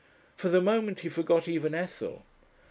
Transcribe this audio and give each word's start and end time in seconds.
For 0.35 0.49
the 0.49 0.61
moment 0.63 1.01
he 1.01 1.09
forgot 1.09 1.47
even 1.47 1.75
Ethel. 1.75 2.25